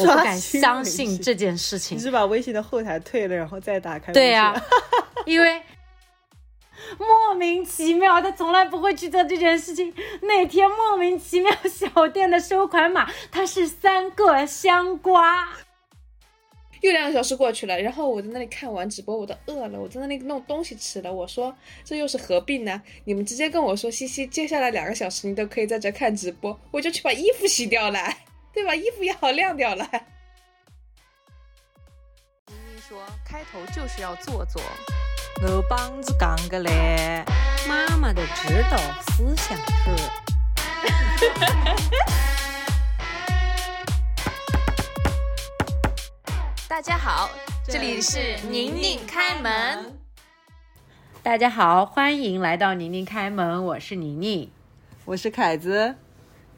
[0.00, 1.96] 我不敢相信这件事情。
[1.96, 4.12] 你是把微信的后台退了，然后再打开？
[4.12, 4.54] 对呀，
[5.26, 5.62] 因为
[6.98, 9.92] 莫名其妙，他从来不会去做这件事情。
[10.22, 15.48] 那天莫名其妙，小店的收款码它是三个香瓜。
[16.80, 21.12] 又两个小时过去了，然后我在那里看完直播，我都饿了，我在那里弄东西吃了。
[21.12, 21.54] 我说
[21.84, 22.80] 这又是何必呢？
[23.04, 27.98] 你们直接跟我说，西西，接下来两个小时你都可以在这看直播，我就去把衣服洗掉了，
[28.52, 28.74] 对吧？
[28.74, 29.86] 衣服也好晾掉了。
[32.46, 34.60] 妮妮说开头就是要做做，
[35.42, 37.24] 我帮子讲个嘞，
[37.68, 39.96] 妈妈的指导思想是。
[46.68, 47.30] 大家好，
[47.64, 49.96] 这里是宁宁开门。
[51.22, 54.50] 大家好，欢迎来到宁宁开门，我是宁宁，
[55.04, 55.94] 我是凯子，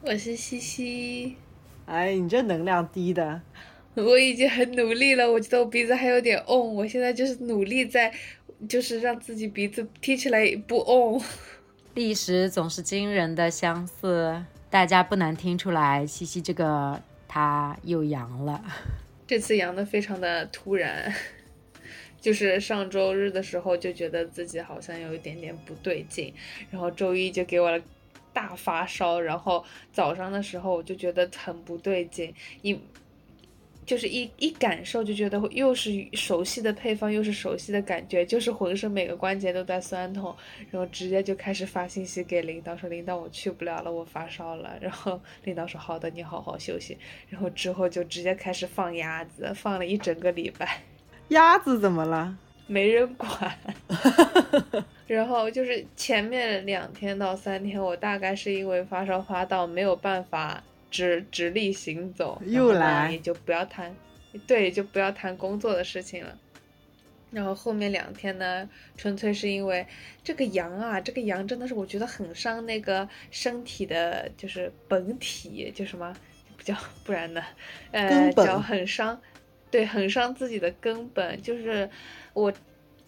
[0.01, 1.37] 我是西西。
[1.85, 3.41] 哎，你这能量低的，
[3.95, 8.11] 我已经很努力了，我觉得我鼻子还有点嗡，我现在就是努力在，
[8.67, 11.21] 就是让自己鼻子听起来不嗡。
[11.93, 18.63] 历史总是惊人的相似，大家不难听出来，西西这个他又阳了。
[19.27, 21.13] 这次阳的非常的突然，
[22.19, 26.33] 就是上周日的时候就觉得自己好像有一点点不对劲，
[26.71, 27.79] 然后周一就给我了
[28.33, 32.77] 大发烧，然后早上的时候我就觉得很不对劲，一
[33.85, 40.33] 就是一一感受就觉得又是熟悉的配方，又是熟悉的感觉，就是浑身每个关节都在酸痛，
[40.71, 44.73] 然后直接就开始发信息给领导说：“领导，我去不了了，我发烧了。
[44.81, 46.97] ”然后领导说：“好的，你好好休息。”
[47.27, 50.81] 然后之后就直接开始放鸭子，放了一整个礼拜。
[51.27, 52.37] 鸭子怎么了？
[52.67, 53.57] 没人管。
[55.07, 60.63] 然后就是前面两天到三天，我大概是因为发烧发到没有办法。
[60.93, 63.95] 直直立行走，又来，也就不要谈，
[64.45, 66.37] 对，就不要谈工作的事情了。
[67.31, 69.83] 然后后面两天呢，纯粹是因为
[70.23, 76.15] 这个阳啊，这个阳真的是我觉得很伤那个身体的，就是本体，就什么
[76.55, 77.43] 不叫不然呢？
[77.89, 79.19] 呃，脚很伤，
[79.71, 81.41] 对，很伤自己的根本。
[81.41, 81.89] 就是
[82.33, 82.53] 我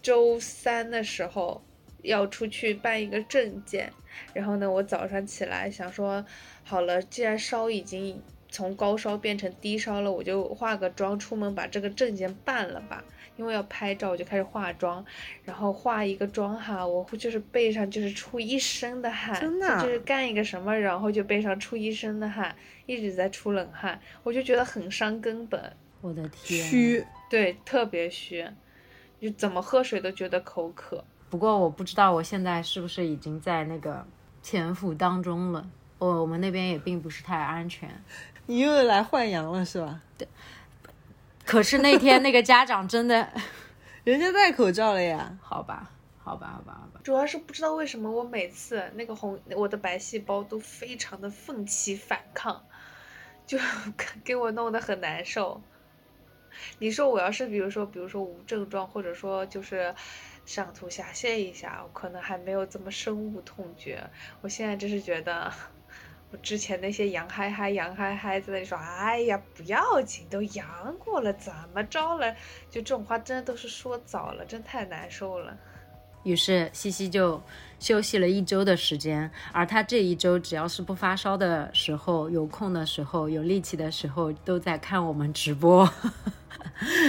[0.00, 1.62] 周三的时候
[2.02, 3.92] 要出去办一个证件，
[4.32, 6.24] 然后呢，我早上起来想说。
[6.64, 13.04] 好了，既然烧已经从高烧变成低烧了，我就化个妆出门把这个证件办了吧。
[13.36, 15.04] 因为要拍照，我就开始化妆，
[15.44, 22.56] 然后化一个妆哈，我会就是背上就是出一身的汗，真的，就是干一个什么，然后就背上出一身的汗，
[22.86, 25.72] 一直在出冷汗，我就觉得很伤根本。
[26.00, 28.44] 我的天，虚，对，特别虚，
[29.30, 31.02] 就怎么喝水都觉得口渴。
[31.28, 34.06] 不过我不知道我现在是不是已经在那个
[34.42, 35.68] 潜伏当中了。
[35.98, 37.88] 我我们那边也并不是太安全，
[38.46, 40.00] 你又来换羊了是吧？
[40.16, 40.28] 对。
[41.44, 43.28] 可是那天那个家长真的，
[44.04, 45.36] 人家戴口罩了呀。
[45.40, 45.90] 好吧，
[46.22, 47.00] 好吧，好吧，好吧。
[47.02, 52.62] 主要是不知道为什么我每次那个红我的白细胞都非常的奋起反抗，
[53.46, 53.58] 就
[54.22, 55.60] 给我弄得很难受。
[56.78, 59.94] 你说我要是比如说比如说无症状或者说就是
[60.44, 64.02] 上吐下泻一下，我可能还没有这么深恶痛绝。
[64.40, 65.52] 我现在就是觉得。
[66.32, 72.34] 我之前那些阳嗨嗨、阳嗨嗨在那里说：“哎呀，不要紧，都阳过了，怎么着了？”
[72.68, 75.56] 就这种话，真的都是说早了，真太难受了。
[76.26, 77.40] 于是西西就
[77.78, 85.88] 休息了一周的时间，而他这一周只要是不发烧的时候、有空的时候、有力气的时候，都在看我们直播。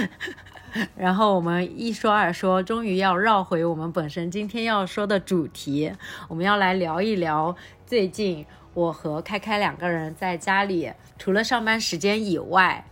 [0.94, 5.92] 然后我们一说二说，终于要绕回我们本身今天要说的主题，
[6.28, 8.46] 我们要来聊一聊最近。
[8.74, 12.84] 我和开开两个人在家里，除了上班时间以外，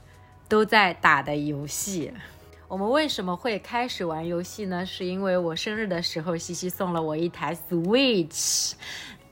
[0.48, 2.12] 都在打的游戏。
[2.69, 4.84] 我们为什么会开始玩游戏呢？
[4.84, 8.72] 是因为我生日的时候，西西送了我一台 Switch，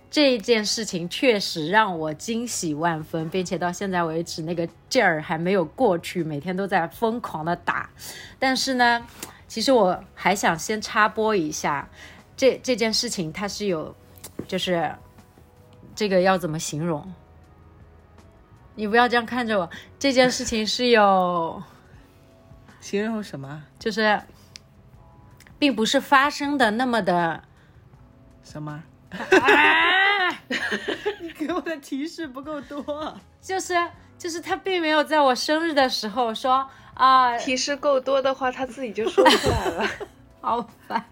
[0.08, 7.90] 这件事情确实让我惊喜万分，并且到现在为止，那个劲儿还没有过去，每天都在疯狂的打。
[8.38, 9.04] 但是呢，
[9.48, 11.88] 其实我还想先插播一下，
[12.36, 13.94] 这这件事情它是有，
[14.46, 14.94] 就是。
[15.96, 17.14] 这个要怎么形容？
[18.74, 19.70] 你不要这样看着我。
[19.96, 21.62] 这件事情是有
[22.84, 23.62] 形容什么？
[23.78, 24.20] 就是，
[25.58, 27.42] 并不是发生的那么的
[28.42, 28.82] 什么？
[29.08, 30.28] 啊
[31.18, 33.18] 你给我的提示不够多。
[33.40, 33.72] 就是
[34.18, 37.38] 就是，他并没有在我生日的时候说啊。
[37.38, 39.88] 提示够多的话，他自己就说出来了。
[40.42, 41.02] 好烦。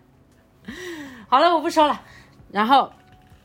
[1.26, 2.02] 好了，我不说了。
[2.50, 2.92] 然后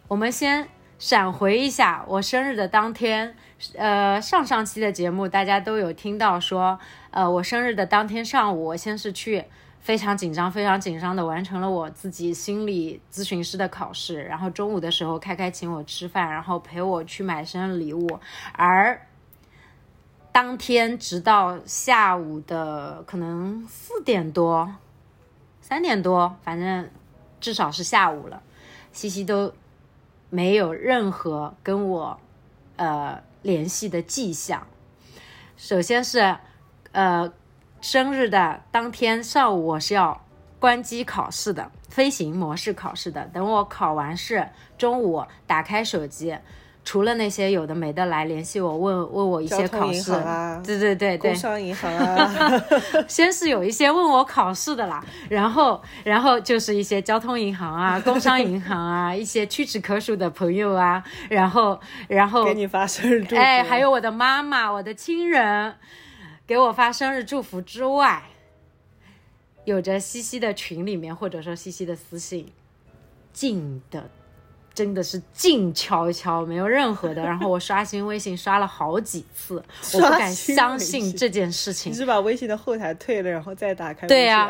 [0.09, 0.67] 我们先。
[0.99, 3.35] 闪回一下，我生日的当天，
[3.77, 6.79] 呃上上期的节目大家都有听到说，
[7.17, 9.43] 呃我生日的当天上午，我先是去
[9.79, 18.19] 非常紧张、非常紧张的完成了我自己心理咨询师的考试，然后中午的时候开开请我吃饭，然后陪我去买生日礼物，
[18.53, 19.01] 而。
[20.29, 24.75] 当天直到下午的可能四点多、
[25.61, 26.87] 三点多，反正
[27.39, 28.43] 至少是下午了，
[28.91, 29.51] 西西都
[30.29, 32.19] 没有任何跟我
[32.75, 34.67] 呃联系的迹象。
[35.55, 36.37] 首先是
[36.97, 37.31] 呃
[37.79, 40.19] 生日的当天上午，我是要
[40.59, 43.23] 关机考试的，飞行模式考试的。
[43.31, 44.49] 等我考完试，
[44.79, 46.35] 中午打开手机。
[46.83, 52.33] 除了那些有的没的来联系我问问我一些考试啊，对对对对，工商银行啊，
[53.07, 65.75] 先是有一些问我考试的啦，然后然后就是一些交通银行啊、工商银行啊，一些屈指可数的朋友啊，然后然后给你发生日祝福，哎，还有我的妈妈、我的亲人
[66.47, 68.23] 给我发生日祝福之外，
[69.65, 72.49] 有着西西的群里面或者说西西的私信，
[73.33, 74.09] 进的。
[74.77, 77.19] 真的是静悄悄，没有任何的。
[77.25, 79.55] 然后我刷新微信刷了好几次，
[79.95, 81.91] 我不敢相信这件事情。
[81.91, 84.05] 你是把微信的后台退了，然后再打开？
[84.05, 84.47] 对呀，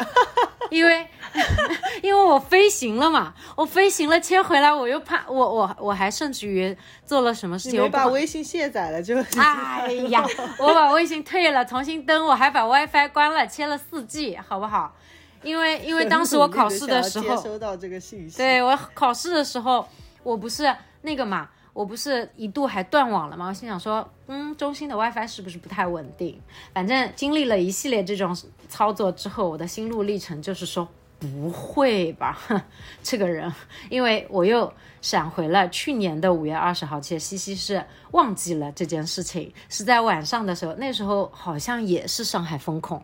[0.69, 1.07] 因为
[2.03, 6.75] 因为我飞行了嘛，我飞行了切回来，我又怕我我我还甚至于
[7.05, 7.81] 做了什么事情？
[7.81, 9.15] 我把微信卸载了就。
[9.39, 10.25] 哎呀，
[10.59, 14.93] 我把微信退了，重新登，我还把 WiFi 关了，切了四 G，好不好？
[15.41, 19.87] 因为因为当时我考试的时候接收到这个信息，对我考试的时候。
[20.27, 23.47] 我不是那个嘛，我不是一度还断网了吗？
[23.47, 26.37] 我心想说，嗯，中心的 WiFi 是不是不太稳定？
[26.73, 28.35] 反正经历了一系列这种
[28.67, 30.85] 操作之后，我的心路历程就是说，
[31.17, 32.37] 不会吧，
[33.01, 33.49] 这个人，
[33.89, 37.81] 因为我又闪回了去年的五月二十号，其实西西是
[38.11, 43.01] 忘记了这件事情，是在晚上的时候，那时候好像也是上海封控。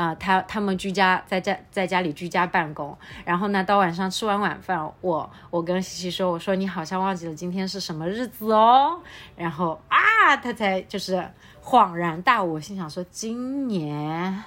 [0.00, 9.02] 啊，他他们居家在家在家里居家办公，然后呢，到晚上吃完晚饭，我我跟西西说，我说你好像忘记了今天是什么日子哦，
[9.36, 11.22] 然后啊，他才就是
[11.62, 14.42] 恍然大悟，心想说今年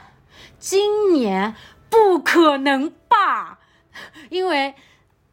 [0.58, 1.54] 今年
[1.88, 3.60] 不可能吧，
[4.32, 4.74] 因为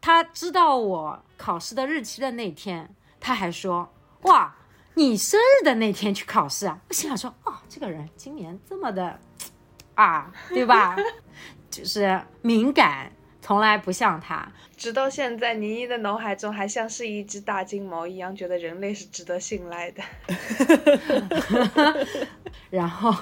[0.03, 3.91] 他知道我考试的日期的那天，他还说
[4.25, 4.55] 哇，
[4.93, 9.19] 你生日的那天去考试啊，我心想说哦，这个人今年这么的。
[10.01, 10.97] 啊，对吧？
[11.71, 13.13] 就是敏感，
[13.43, 14.51] 从来不像他。
[14.75, 20.03] 直到现在，倪妮的脑海中还像是一只大金毛一样，觉得人类是值得信赖的。
[22.71, 23.15] 然后，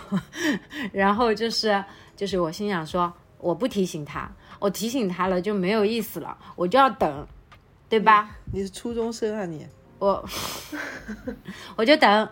[0.92, 1.84] 然后就是，
[2.14, 4.30] 就是我心想说，我不提醒他，
[4.60, 7.26] 我提醒他了就没有意思了，我就要等，
[7.88, 8.30] 对吧？
[8.52, 9.66] 你是初中生啊你？
[9.98, 10.25] 我，
[11.75, 12.28] 我就等。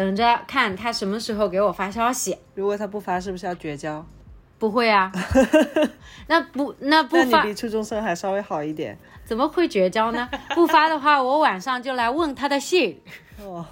[0.00, 2.34] 等着看他什么时候给我发消息。
[2.54, 4.02] 如果他不发，是不是要绝交？
[4.58, 5.12] 不会啊，
[6.26, 8.96] 那不那不发，比初中生还稍微好一点。
[9.26, 10.26] 怎么会绝交呢？
[10.54, 12.98] 不发的话， 我晚上就来问他的信。
[13.44, 13.66] 哦。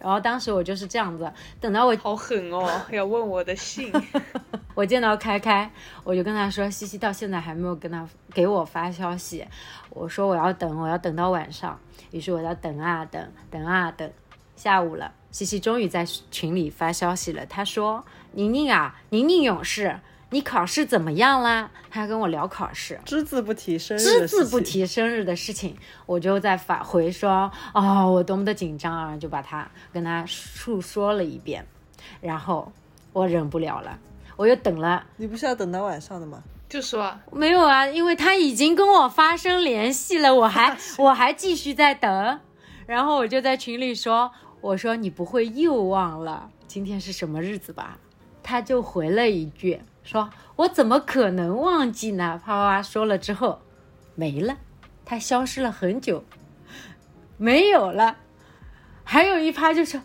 [0.00, 3.92] 然后当时我就是这样子，等到我好狠哦，要问我的信。
[4.74, 5.70] 我见到开开，
[6.02, 8.04] 我就跟他说，西西到现在还没有跟他
[8.34, 9.46] 给我发消息。
[9.90, 11.78] 我说我要等，我要等到晚上。
[12.10, 14.10] 于是我要等啊等，等啊等。
[14.56, 17.46] 下午了，西西终于在群里发消息了。
[17.46, 25.76] 她说：“宁宁啊，宁宁勇士，你考试怎么样啦？”她跟我聊考试，只字不提生日，只字不提生日的事情。
[26.06, 31.64] 我就在发回说：“哦，我多么的紧张啊！”就把她跟她诉说了一遍。
[32.20, 32.72] 然后
[33.12, 33.98] 我忍不了了，
[34.36, 35.04] 我又等了。
[35.16, 36.42] 你不是要等到晚上的吗？
[36.68, 42.40] 就说没有啊，因为他已经跟我发生联系了，我还 我还继续在等。
[42.86, 44.32] 然后我就在群里说。
[44.60, 47.98] 我说你不会又忘了今天是什么日子吧？
[48.42, 52.40] 他就回了一句，说我怎么可能忘记呢？
[52.44, 53.60] 啪啪啪说了之后，
[54.14, 54.58] 没了，
[55.04, 56.24] 他消失了很久，
[57.36, 58.16] 没有了。
[59.04, 60.00] 还有一趴就是，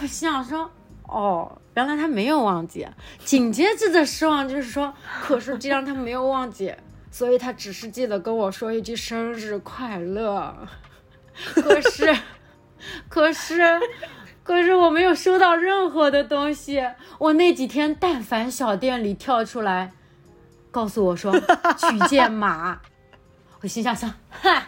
[0.00, 0.70] 我想说，
[1.04, 2.86] 哦，原来他没有忘记。
[3.24, 6.74] 紧接着的失望就是说，可是既然他没有忘记，
[7.10, 10.54] 所以他只是记得跟我说一句生日快乐。
[11.54, 12.14] 可是。
[13.08, 13.80] 可是，
[14.42, 16.82] 可是我没有收到任何的东西。
[17.18, 19.92] 我那几天，但凡小店里跳出来，
[20.70, 21.32] 告诉我说
[21.76, 22.80] 取件码，
[23.60, 24.62] 我心想说，哈，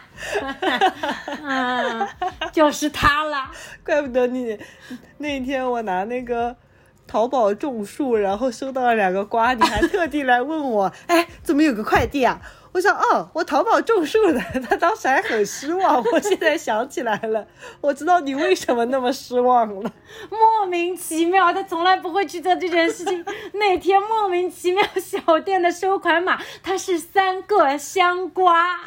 [1.43, 2.07] 嗯，
[2.51, 3.51] 就是他了。
[3.83, 4.57] 怪不得你
[5.17, 6.55] 那天我拿那个
[7.07, 12.39] 淘宝种树，然后收到了两个瓜，你还特地来问我，哎，怎么有个快递啊？
[12.73, 16.03] 我想，哦，我淘宝种树的，他当时还很失望。
[16.03, 17.47] 我现在想起来了，
[17.79, 19.91] 我知道你为什么那么失望了。
[20.31, 23.23] 莫名其妙，他从来不会去做这件事情。
[23.53, 28.79] 那天莫名其妙，小店的收款码它是三个香瓜，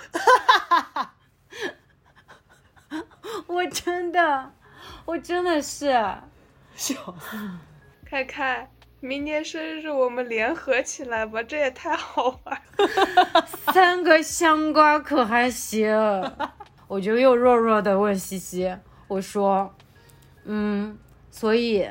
[3.47, 4.53] 我真的，
[5.05, 5.93] 我真的是，
[6.75, 7.37] 笑死！
[8.05, 8.69] 开开，
[9.01, 13.47] 明年生日我们联合起来吧，这也太好玩了。
[13.73, 15.93] 三个香瓜可还行？
[16.89, 18.75] 我就又弱弱的问西西，
[19.07, 19.75] 我说，
[20.45, 20.97] 嗯，
[21.31, 21.89] 所以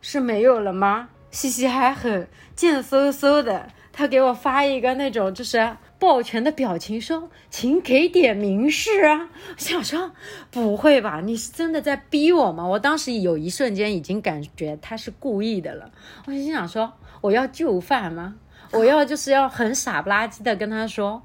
[0.00, 1.08] 是没有了吗？
[1.30, 9.28] 西西还很贱嗖嗖的，他给我发一个那种就是抱拳的表情，说，请给点明示啊。
[9.56, 10.12] 想说，
[10.50, 11.20] 不会吧？
[11.24, 12.66] 你是真的在逼我吗？
[12.66, 15.90] 我当时有一瞬间已经感觉他是故意的了，
[16.26, 18.36] 我心想说，我要就范吗？
[18.70, 21.22] 我要就是要很傻不拉几的跟他说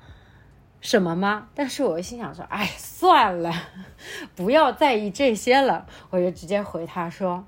[0.81, 1.49] 什么吗？
[1.53, 3.53] 但是我心想说，哎，算了，
[4.35, 5.85] 不要在意这些了。
[6.09, 7.45] 我就直接回他说，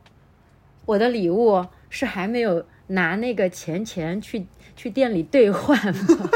[0.85, 6.29] 我的礼物是还没有拿那个钱钱去去店里兑换吗？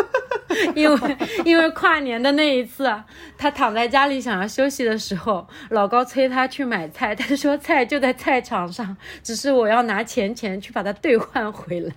[0.76, 2.92] 因为因为跨年的那一次，
[3.38, 11.94] 他躺在家里想要休息的时候，老高催他去买菜，他说菜就在菜场上，只是我要拿钱钱去把它兑换回来。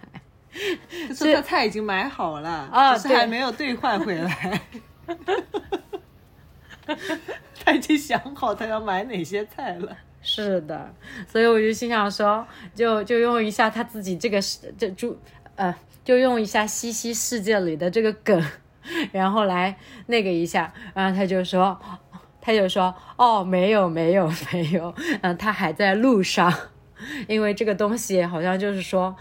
[1.08, 4.60] 他说他菜已经买好了，啊是还没有兑换回来。
[7.64, 9.96] 他已经想好他要买哪些菜了。
[10.20, 10.94] 是的，
[11.26, 15.18] 所以我就心想说，就就用一下他自己这个世这猪
[15.56, 18.44] 呃，就用一下西西世界里的这个梗，
[19.12, 21.78] 然后来那个一下，然后他就说，
[22.40, 26.52] 他就说，哦，没有没有没有，嗯， 他还在路上，
[27.28, 29.14] 因为这个东西好像就是说，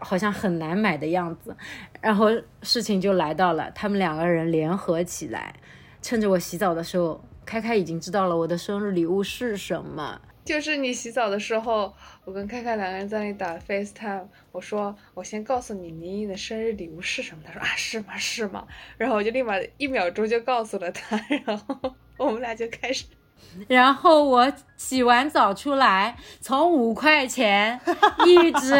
[0.00, 1.54] 好像很难买的样子，
[2.00, 2.28] 然后
[2.62, 5.54] 事情就来到了，他们两个人联合起来，
[6.00, 10.20] 趁着我洗澡的时候，开开已经知道了我的生日礼物是什么。
[10.52, 11.90] 就是你洗澡的时候，
[12.26, 18.18] 我跟开开两个人在那里打 FaceTime，我说我先告诉你宁宁的生日礼物是什么，他说啊是吗？
[18.18, 18.66] 是吗，
[18.98, 23.06] 然后我就立马一秒钟就告诉了他，然后 我们俩就开始，
[23.66, 27.80] 然后我洗完澡出来，从五块钱
[28.26, 28.74] 一直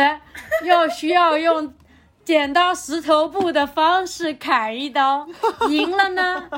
[0.64, 1.72] 又需要用
[2.22, 5.26] 剪刀石头布的方式砍一刀，
[5.70, 6.50] 赢了呢，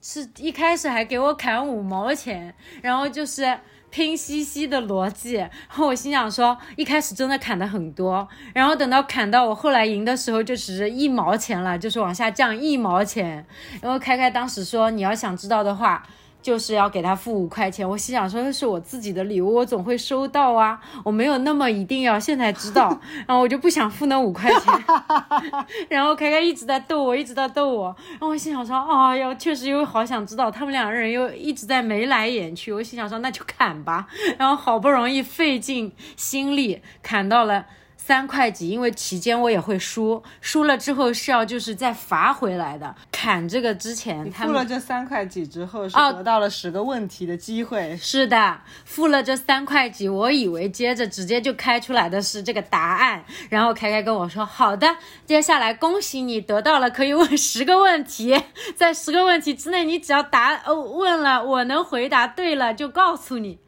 [0.00, 3.58] 是一开始还给我砍五毛钱，然后就是。
[3.94, 13.46] 拼夕夕的逻辑，然后我心想说，一开始真的砍的很多，然后等到砍到我后来赢的时候，就只是一毛钱了，就是往下降一毛钱。
[13.80, 16.04] 然后开开当时说，你要想知道的话，
[16.44, 17.88] 就是要给他付五块钱。
[17.88, 23.00] 我心想说，这是我自己的礼物，我总会收到啊，我没有那么一定要现在知道。
[23.26, 24.84] 然后我就不想付那五块钱。
[25.88, 27.96] 然后开开一直在逗我，一直在逗我。
[28.10, 30.50] 然后我心想说，哎呀，确实又好想知道。
[30.50, 34.06] 他们两个人又一直在眉来眼去，我心想说，那就砍吧。
[34.36, 37.64] 然后好不容易费尽心力砍到了。
[38.06, 42.94] 三块几，因为期间我也会输，输了之后是要就是再罚回来的。
[43.10, 47.96] 砍这个之前，他们付了这三块几之后，是哦得到了十个问题的机会。
[47.96, 54.86] 是的，付了这三块几，我以为接着直接就开出来的是这个答案，然后开开跟我说：“好的，
[55.24, 58.38] 接下来恭喜你得到了可以问十个问题，
[58.76, 63.60] 在十个问题之内，你只要答呃问了，我能回答对了就告诉你。”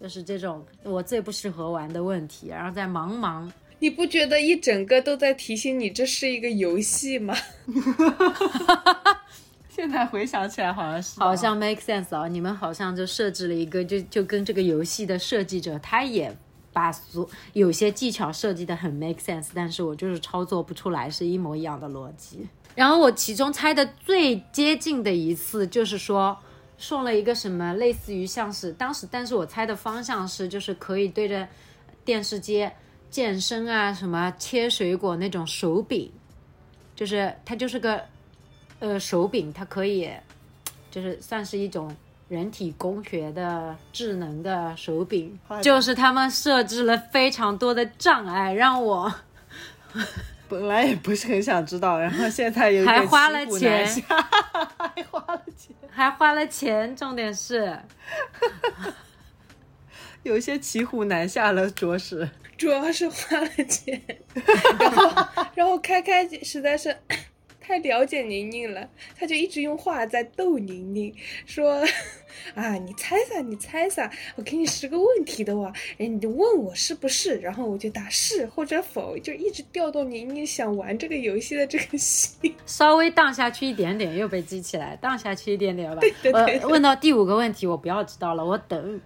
[0.00, 7.34] 就是这种我最不适合玩的问题，然后在茫茫你不觉得一整个都在提醒你这是一个游戏吗？
[9.68, 16.34] 现在回想起来，好像是好像 make sense 啊、你们好像就设置了一个，就就跟这个游戏的设计者，他也
[16.72, 22.46] 把所有些技巧设计的很 make sense，但是我就是操作不出来，是一模一样的逻辑。
[22.74, 26.34] 然后我其中猜的最接近的一次，就是说
[26.78, 31.46] 送了一个什么，类似于像是当时，但是我猜的方向是，就是可以对着
[32.04, 32.68] 电视机
[33.10, 36.10] 健身啊，什么切水果那种手柄，
[36.94, 38.02] 就是它就是个
[38.78, 40.10] 呃手柄，它可以
[40.90, 41.94] 就是算是一种
[42.28, 49.12] 人体工学的智能的手柄，就是他们设置了非常多的障碍，让我
[50.48, 53.72] 本来也不是很想知道，然后现在有点还花了骑虎钱。
[53.72, 54.02] 难下
[54.78, 57.78] 还花了钱，还花了钱，重点是。
[60.22, 62.28] 有些骑虎难下了，着实。
[62.56, 64.02] 主要是花了钱，
[64.78, 66.96] 然后然后开开实在是
[67.66, 71.12] 太了解宁宁了，他就一直用话在逗宁宁，
[71.44, 71.84] 说
[72.54, 82.54] 啊，你猜噻，你猜噻，我给你十个问题的话，哎，你问我是不是，然后我就答是或者否，就一直调动宁宁想玩这个游戏的这个心。
[82.66, 85.98] 稍微荡下去一点点又被激起来，荡下去一点点吧。
[86.00, 89.00] 对对对我问到第五个问题，我不要知道了，我等。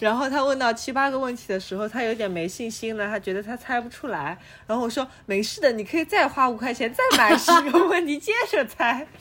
[0.00, 4.38] 然后他问到七八个问题的时候，他有点没信心了，他觉得他猜不出来。
[4.66, 9.06] 然后我说没事的，你可以再花五块钱再买十个问题接着猜。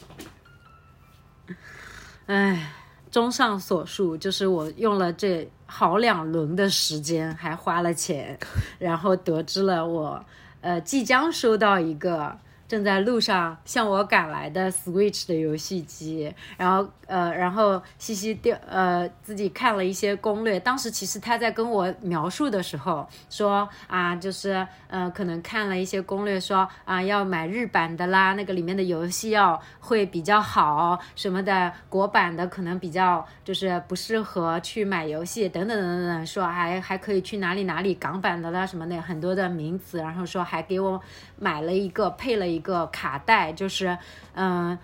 [2.27, 2.71] 唉，
[3.09, 8.37] 综上所述，就是我用了这好两轮的时间，还花了钱，
[8.77, 10.23] 然后得知了我
[10.61, 41.01] 呃即将收到一个正在路上向我赶来的 Switch 的游戏机，然后呃，然后西西调呃自己看了一些攻略，当时其实他在跟我描述的时候说啊，就是呃可能看了一些攻略说啊要买日版的啦，那个里面的游戏要会比较好什么的，国版的可能比较就是不适合去买游戏等等等等等，说还还可以去哪里哪里港版的啦什么的很多的名词，然后说还给我
[41.39, 43.97] 买了一个配了一个卡带，就是
[44.33, 44.77] 嗯。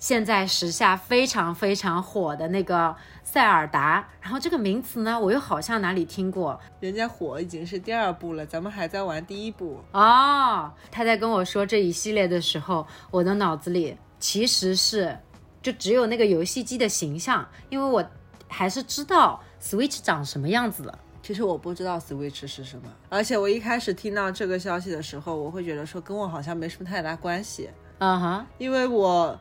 [0.00, 2.94] 现在时下非常非常火的那个
[3.24, 9.82] 塞尔达，然后这个名词呢，我又好像哪里听过人家火已经是第二部了，咱们还在玩第一部。
[9.90, 10.72] 哦。
[10.92, 15.18] 他在跟我说这一系列的时候，我的脑子里其实是
[15.60, 18.08] 就只有那个游戏机的形象，因为我
[18.46, 20.96] 还是知道 Switch 长什么样子的。
[21.28, 27.68] 其实我不知道 Switch 是什么，而且我一开始听到这个消息的时候，我会觉得说跟我好像没什么太大关系，
[27.98, 29.38] 啊哈，因为我。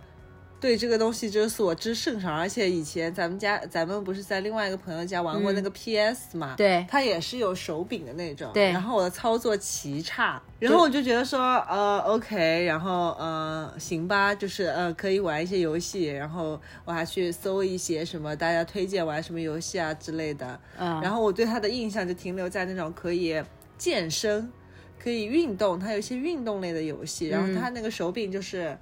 [0.60, 8.72] 对这个东西就是所知甚少，而且以前咱们家咱们不是在另外一个朋友家玩过那个 PS 嘛，对，它也是有手柄的那种，对。
[8.72, 21.00] 然后我的操作奇差，然后我就觉得说，呃，OK，然后呃，行吧，就是呃，可以玩一些游戏，然后我还去搜一些什么大家推荐玩什么游戏啊之类的，嗯。
[21.02, 23.40] 然后我对它的印象就停留在那种可以
[23.78, 24.52] 健身、
[24.98, 28.76] 可以运动，它有一些运动类的游戏，然后它那个手柄就是。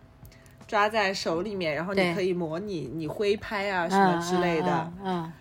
[0.67, 4.91] 抓在手里面，然后你可以模拟你挥拍啊什么之类的。
[5.03, 5.31] 嗯，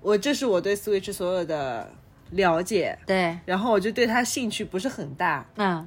[0.00, 1.90] 我这是我对 Switch 所有的
[2.30, 2.98] 了解。
[3.06, 5.46] 对，然后我就对它兴趣不是很大。
[5.56, 5.86] 嗯，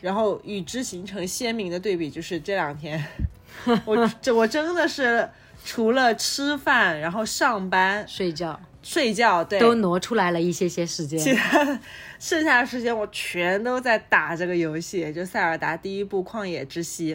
[0.00, 3.02] 然后与之形成鲜明的对比，就是这两天，
[3.86, 5.28] 我这我真的是
[5.64, 11.18] 除了吃饭，然后上班、睡觉、睡觉，对，都挪出来了一些些时间。
[11.18, 11.80] 其他
[12.18, 17.14] 剩下的时间我全都在打这个游戏，就塞尔达第一部《旷野之息》。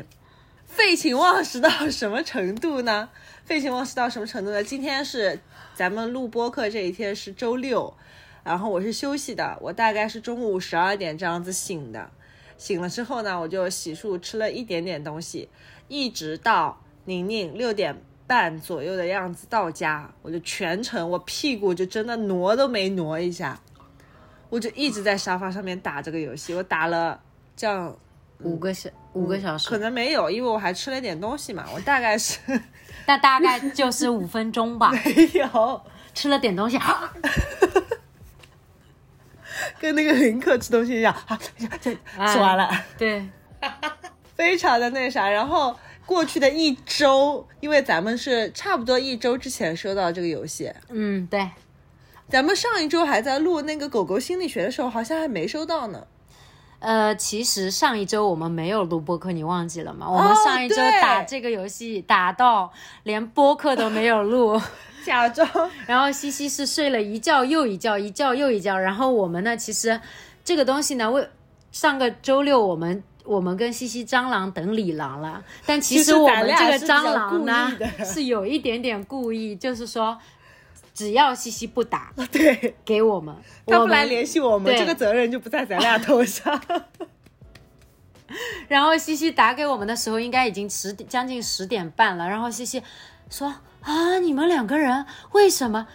[0.71, 3.09] 废寝忘食到什么程度呢？
[3.43, 4.63] 废寝忘食到什么程度呢？
[4.63, 5.37] 今天是
[5.75, 7.93] 咱们录播课这一天是周六，
[8.41, 12.09] 然后我是休息的，我大概是中午十二点这样子醒的。
[12.57, 15.49] 醒了之后呢，我就洗漱吃了一点点东西，
[15.89, 23.59] 一直到宁宁六点半左右的样子到家，我就全程我屁股就真的挪都没挪一下，
[24.49, 27.21] 我就一直在沙发上面打这个游戏，我打了
[27.57, 27.97] 这样。
[28.43, 31.65] 五个小五个小时，可能没有，因为我还吃了点东西嘛。
[31.73, 32.39] 我大概是，
[33.07, 34.91] 那大概就是五分钟吧。
[35.05, 35.81] 没有，
[36.13, 36.79] 吃了点东西，
[39.79, 41.13] 跟那个林克吃东西一样。
[41.25, 41.37] 好，
[41.79, 42.69] 这吃完了。
[42.97, 43.27] 对，
[44.35, 45.29] 非常的那啥。
[45.29, 45.75] 然后
[46.05, 50.71] 过去的一周，因为咱们是差不多一周之前收到这个游戏。
[50.89, 51.49] 嗯，对。
[52.29, 56.07] 咱们上一周还在录那个狗狗心理学的时候，好像还没收到呢。
[56.81, 60.09] 呃，其实上一周我们没有录播客，你忘记了吗？
[60.09, 64.59] 我们上一周打这个游戏打到连播客都没有录，
[65.05, 65.47] 假装。
[65.85, 68.75] 然后西西是睡了一觉又一觉，一觉又一觉。
[68.75, 70.01] 然后我们呢，其实
[70.43, 71.29] 这个东西呢，为
[71.71, 77.71] 上个周六我们我们跟西西蟑螂等李郎了，但其实我们这个蟑螂呢
[78.03, 80.17] 是有一点点故意，就是说。
[80.93, 86.61] 只要西西不打，对，给我们，他不来联系我们，这个责任就不在咱俩头上。
[88.67, 92.29] 然后西西打给我们的时候，应该已经十将近十点半了。
[92.29, 92.81] 然后西西
[93.29, 95.87] 说：“啊，你们两个人为什么？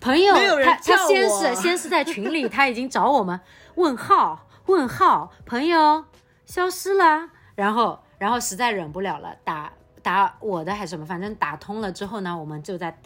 [0.00, 0.34] 朋友，
[0.64, 3.40] 他他先是 先是在群里，他已经找我们
[3.74, 6.04] 问号问号，朋友
[6.44, 7.30] 消失了。
[7.56, 9.72] 然后然后实在忍不了了，打。”
[10.06, 12.96] 打我的还是什么，反正打通了之后呢，我们就在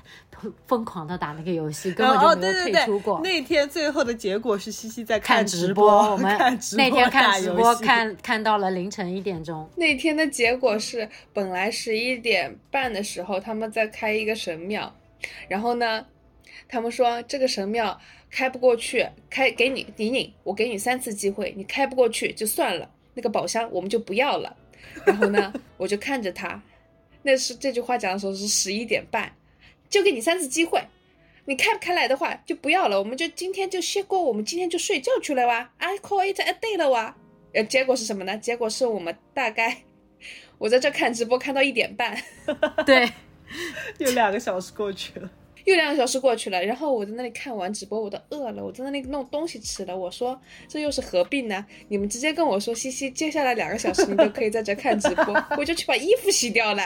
[0.67, 3.19] 疯狂的打那个游戏，根本就没有退出过。
[3.23, 6.31] 那天最后的结果是西西在看直播，我们
[6.77, 9.67] 那天看直播看看到了凌晨一点钟。
[9.77, 14.95] 那天的结果是，本来十一点半的时候他们在开一个神庙，
[15.49, 16.05] 然后呢，
[16.69, 17.99] 他们说这个神庙
[18.31, 24.55] 开不过去，开给你，你你，我给你三次机会，你开不过去就算了，那个宝箱我们就不要了。
[25.07, 26.61] 然后呢，我就看着他，
[27.23, 29.33] 那是这句话讲的时候是十一点半，
[29.89, 30.83] 就给你三次机会，
[31.45, 37.17] 你开不开来的话就不要了，我们就今天就歇过，我们今天就睡觉去了哇，I call it a day 了哇。
[37.53, 38.39] 呃，结果是什么呢？
[38.39, 39.83] 结果是我们大概
[40.59, 42.17] 我在这看直播看到一点半，
[42.87, 43.11] 对，
[43.99, 45.31] 又两个小时过去了。
[45.67, 49.95] 又两个小时过去了，然后我在那里看完直播，我都饿了，我在那里弄东西吃了。
[49.95, 51.67] 我说这又是何必呢？
[51.89, 56.83] 你们直接跟我说，西西，接下来两个小时你都可以在这看直播， 我就去把衣服洗掉了，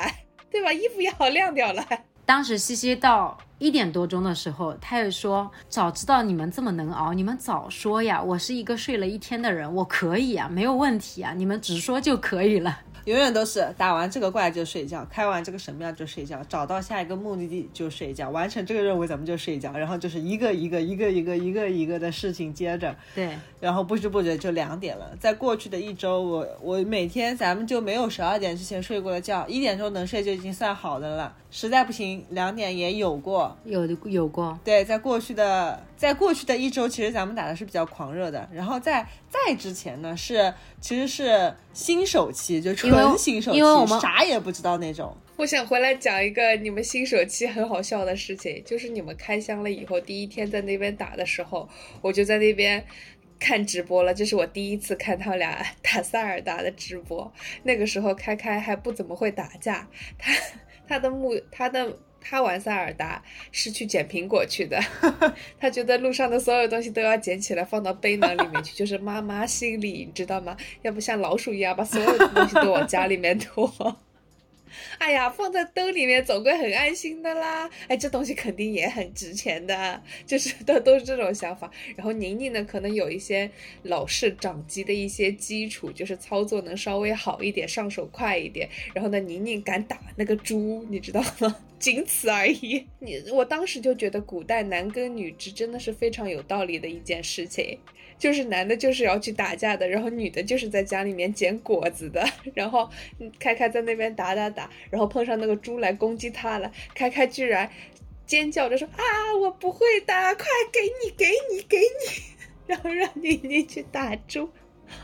[0.54, 0.72] 对吧？
[0.72, 1.84] 衣服也好晾掉了。
[2.24, 8.22] 当时西西到一点多钟的时候，他也说：“早知道你们这么能熬，你们早说呀！
[8.22, 25.14] 我是一个睡了一天的人，我可以啊，没有问题啊，你们直说就可以了。”永远都是打完这个怪就睡觉，开完这个神庙就睡觉，找到下一个目的地就睡觉，完成这个任务咱们就睡觉，然后就是一个一个一个一个一个一个的事情接着，对，然后不知不觉就两点了。
[25.20, 34.58] 在过去的一周，我我每天咱们就没有十二点之前睡过的觉，一点钟能睡就已经算好的了，实在不行两点也有过，有的有过。
[34.64, 45.16] 对，在过去的在过去的一周，其实咱们打的是比较狂热的，然后在在之前呢是其实是新手期，就纯新手期，因为我们啥也不知道那种。
[45.36, 51.68] 我想回来讲一个你们新手期很好笑的事情，就是你们开箱了以后，第一天在那边打的时候，
[52.00, 52.84] 我就在那边
[53.40, 54.14] 看直播了。
[54.14, 57.32] 这是我第一次看他们俩打塞尔达的直播。
[57.64, 60.32] 那个时候开开还不怎么会打架，他
[60.86, 64.80] 他的目他的他玩塞尔达是去捡苹果去的，
[65.60, 70.56] 他觉得路上的所有东西都要捡起来放到背囊里面去，就是妈妈心里你知道吗？
[70.82, 73.70] 要不像老鼠一样把所有的东西都往家里面拖。
[74.98, 77.68] 哎呀，放在兜里面总归很安心的啦。
[77.88, 81.70] 哎，这东西肯定也很值钱的， 就是都都是这种想法。
[81.96, 83.50] 然后宁宁呢，可能有一些
[83.82, 88.68] 老式掌机的一些基础，就是操作能稍微好一点，上手快一点。
[88.94, 91.56] 然后呢，宁宁敢打那个猪，你知道吗？
[91.78, 92.86] 仅此而已。
[92.98, 97.78] 你我当时就觉得古代男耕女织真的是非常有道理的一件事情。
[98.24, 102.26] 就是男的，就是要去打架的，然后女的，就是在家里面捡果子的。
[102.54, 102.88] 然后
[103.38, 107.70] 开开在那边打打打，然后碰上那个猪来攻击他了，开开居然
[108.24, 109.04] 尖叫着说：“啊，
[109.42, 112.22] 我不会打，快给你，给你，给你！”
[112.66, 114.48] 然后让妮妮去打猪，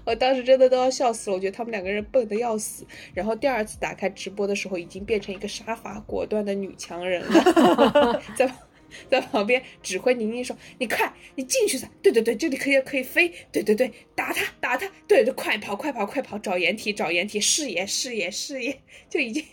[0.06, 1.36] 我当时真的都要笑死了。
[1.36, 2.86] 我觉得他们两个人笨的要死。
[3.12, 8.50] 然后第二次打开直播的时候，已经变成一个杀伐果断的女强人了， 在。
[9.10, 11.88] 在旁边指挥宁宁说：“你快，你进去噻！
[12.02, 13.32] 对对对，这里可以可以飞！
[13.52, 14.90] 对对对，打他打他！
[15.06, 16.38] 对对，快跑快跑快跑！
[16.38, 17.40] 找掩体找掩体！
[17.40, 18.80] 视野视野视野！
[19.08, 19.44] 就已经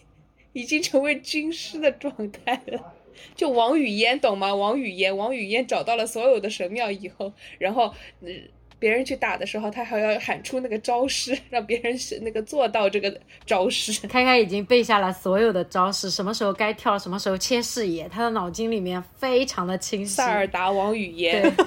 [0.53, 2.93] 已经成为军师的状态了。
[3.35, 4.53] 就王语嫣懂吗？
[4.53, 14.07] 王语嫣，王语嫣找到了所有的神庙以后，然后嗯。”别人去打的时候，他还要喊出那个招式，让别人是那个做到这个招式。
[14.07, 20.15] 开开已经背下了所有的招式，什么时候该跳，什么时候切视野，他的脑筋里面非常的清晰。
[20.15, 21.51] 塞尔达王语嫣。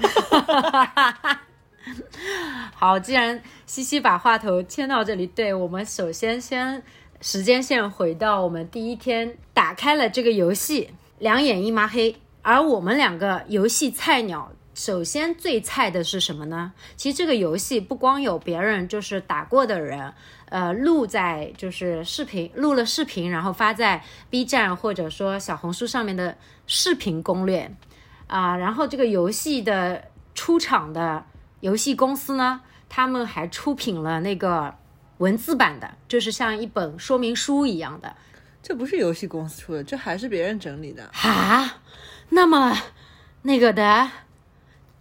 [2.74, 6.80] 好，既然西西把话头牵到这里，对我们首先先
[7.20, 14.52] 时间线回到我们第一天打开了这个游戏，两眼一抹黑，而我们两个游戏菜鸟。
[14.80, 16.72] 首先最菜的是什么呢？
[16.96, 20.14] 其实这个游戏不光有别人就是打过的人，
[20.46, 26.34] 呃，录在就是视频录了视频，然后发在 B 站或者说小红书上面的
[26.66, 27.70] 视频攻略
[28.26, 30.02] 啊，然后这个游戏的
[30.34, 31.26] 出厂的
[31.60, 34.74] 游戏公司呢，他们还出品了那个
[35.18, 38.16] 文字版的，就是像一本说明书一样的。
[38.62, 41.80] 这不是游戏公司出的，这还是别人整理的啊？
[42.30, 42.74] 那么
[43.42, 44.10] 那个的。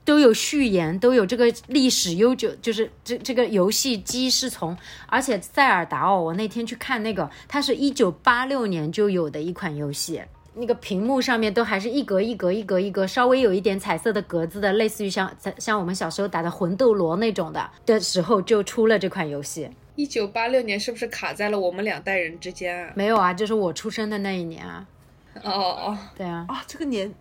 [0.09, 10.19] 都有序言，都有这个历史悠久，就是这这个游戏机是从，而且塞尔达哦，我那天去看那个，它是一九八六年就有的一款游戏，
[10.55, 19.69] 那个屏幕上面都还是一格一格一格一格，稍微有一点彩色的格子的，类似于像像我们小时候打的魂斗罗那种的的时候就出了这款游戏。
[19.95, 22.91] 一九八六年是不是卡在了我们两代人之间啊？
[22.95, 24.87] 没有啊，就是我出生的那一年啊。
[25.43, 27.13] 哦哦，对啊，啊这个年。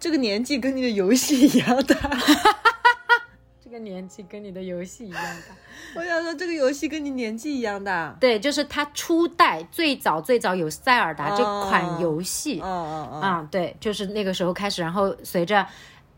[0.00, 1.96] 这个年纪跟你的游戏一样大，
[3.62, 5.54] 这个年纪跟你的游戏一样大。
[5.96, 8.16] 我想说，这个游戏跟你年纪一样大。
[8.20, 12.60] 对，就是它初代最早最早有塞尔达这款游戏。
[12.62, 13.20] 嗯嗯嗯。
[13.20, 15.66] 啊，对，就是那个时候开始，然后随着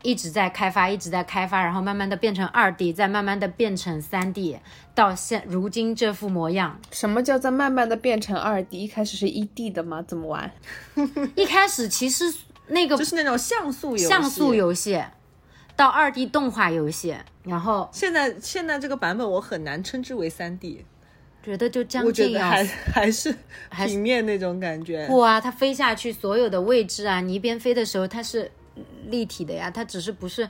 [0.03, 4.59] 一直在开发，一直在开发，然后慢慢的变成二 D，再慢慢的变成三 D，
[4.93, 6.79] 到现如今这副模样。
[6.91, 8.83] 什么叫在慢慢的变成二 D？
[8.83, 10.03] 一开始是一 D 的吗？
[10.07, 10.51] 怎么玩？
[11.35, 12.31] 一开始其实。
[12.71, 15.01] 那个就是那种像素游戏，像素游戏
[15.75, 20.85] 到二 D 动画游戏，然后现在现在这个版本我很难称之为三 D，
[21.43, 22.63] 觉得就将近要还
[23.11, 23.35] 是
[23.69, 25.05] 还是平面那种感觉。
[25.07, 28.51] 不啊，它飞下去所有的位置啊，你一边飞的时候它是
[29.07, 30.49] 立体的呀，它只是不是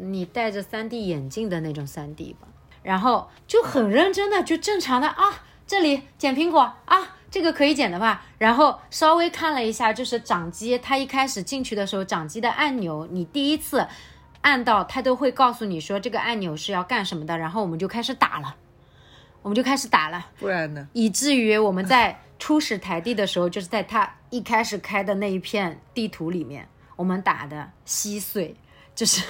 [0.00, 2.48] 你戴着三 D 眼镜的那种三 D 吧。
[2.82, 8.24] 然后就很认真的，就正常的啊，这里捡苹果啊，这个可以剪的吧？
[8.38, 13.86] 然后稍微看了一下，就是掌机，它一开始进去的时候，掌机的按钮，你第一次
[14.40, 18.56] 按到，它都会告诉你说这个按钮是要干什么的，然后我们就开始打了，
[19.42, 20.28] 我们就开始打了。
[20.38, 20.88] 不然呢？
[20.94, 28.56] 以至于我们在初始台地的时候，就是在它一开始开的那一片地图里面，我们打的稀碎，
[28.94, 29.22] 就是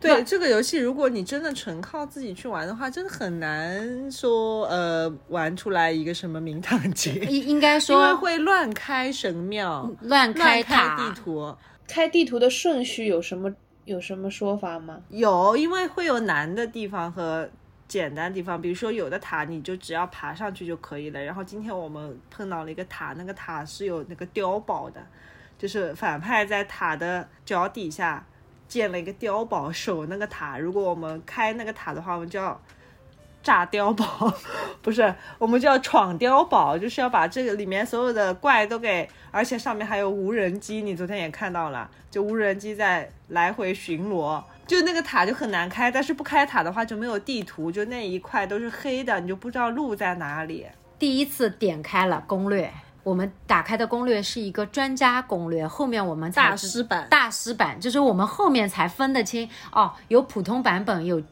[0.00, 11.54] 对这个游戏，如果你真的纯靠自己去玩的话，真的很难说呃玩出来一个什么名堂节， 应应该说因为会乱开神庙，乱开地图。
[11.86, 13.52] 开地图的顺序有什么
[13.84, 15.00] 有什么说法吗？
[15.08, 17.50] 有，因为会有难的地方和
[17.88, 21.20] 简单的地方，比如说有的塔你就只要爬上去就可以了。
[21.20, 25.04] 然后今天我们碰到了一个塔，那个塔是有那个碉堡的，
[25.58, 28.24] 就是反派在塔的脚底下
[28.70, 30.56] 建了一个碉堡守那个塔。
[30.56, 32.58] 如果我们开那个塔的话，我们就要
[33.42, 34.32] 炸碉堡，
[34.80, 44.42] 不是，我们就要闯碉堡，就是要把这个里面所有的怪都给，而且上面还有无人机，你昨天也看到了，就无人机在来回巡逻。
[44.66, 50.64] 就那个塔就很难开，但是不开塔的话就没有地图，就那一块都是黑的，你就不知道路在哪里。
[50.96, 61.22] 第一次点开了攻略，我们打开的攻略是一个专家攻略，后面我们才大师版大师版就是我们后面才分得清哦，有普通版本，有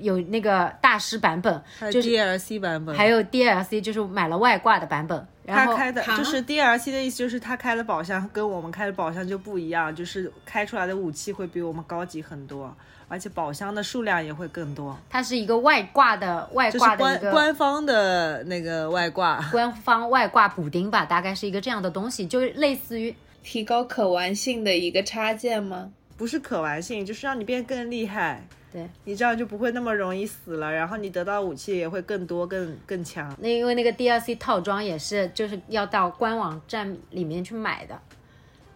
[0.00, 5.26] 有那个大师版本，就是 DLC 版本，还有 DLC，就是买了外挂的版本。
[5.44, 12.72] 然后他开的就是 DLC 的意思，就是他开的宝箱跟我们开的宝箱就不一样，就是开出来的武器会比我们高级很多，
[13.12, 14.98] 而且宝箱的数量也会更多。
[15.10, 25.92] 它是一个外挂的外挂的一个官官方的那个外挂，官方外挂补丁吧，大概是一个这样的东西，就类似于提高可玩性的一个插件吗？
[26.16, 28.42] 不是可玩性，就是让你变更厉害。
[28.72, 33.30] 对，你这样就不会那么容易死了，然后你得到武器也会更多、更更强。
[33.38, 38.00] 那因为那个 DLC 套装也是就是要到官网站里面去买的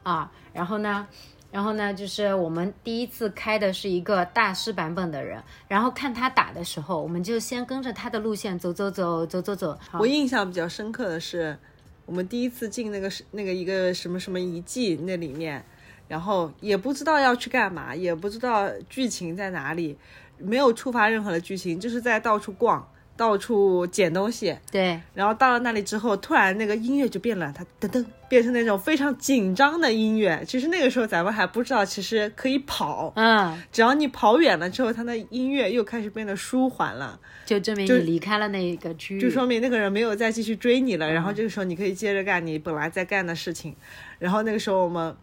[0.02, 1.08] 啊，然后呢，
[1.56, 9.78] 然后呢，就是我们第一次开的是一个大师版本的人，然后看他打的时候，我们就先跟着他的路线走走走走走走。
[9.98, 11.56] 我印象比较深刻的是，
[12.04, 15.64] 我们第一次进那个那个一个什么什么遗迹那里面，
[16.08, 19.96] 然后也不知道要去干嘛，也不知道剧情在哪里，
[20.36, 22.86] 没有触发任何的剧情，就是在到处逛，
[23.16, 24.56] 到处捡东西。
[24.70, 30.42] 对，然后到了那里之后，突然那个音乐就变了，它噔噔变成那种非常紧张的音乐。
[30.46, 37.18] 其实那个时候咱们还不知道，其实可以跑，嗯，只要你跑远了之后，它的音乐又开始变得舒缓了。
[37.44, 43.74] 就证明你离开了那个区域，就说明那个人没有再继续追你了，然后这个时候你可以接着干你本来在干的事情，
[44.18, 45.14] 然后那个时候我们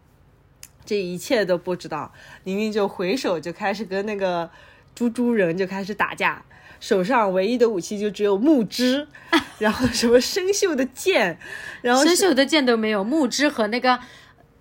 [0.86, 2.14] 这一切都不知道，
[2.46, 4.50] 宁宁就回首就开始跟那个
[4.96, 6.42] 猪猪人就开始打架，
[6.84, 9.08] 手上唯一的武器就只有木枝，
[9.58, 11.40] 然后什么生锈的剑，
[11.82, 13.98] 然后生锈的剑都没有，木枝和那个